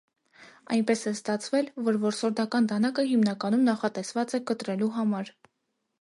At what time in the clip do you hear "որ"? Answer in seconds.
1.89-1.99